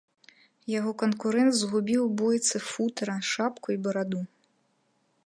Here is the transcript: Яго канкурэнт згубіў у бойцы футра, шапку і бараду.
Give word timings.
Яго 0.79 0.91
канкурэнт 1.01 1.53
згубіў 1.57 2.01
у 2.05 2.09
бойцы 2.21 2.63
футра, 2.71 3.15
шапку 3.33 3.67
і 3.77 3.81
бараду. 3.89 4.21